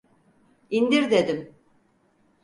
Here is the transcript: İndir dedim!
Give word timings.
İndir 0.69 1.11
dedim! 1.11 1.55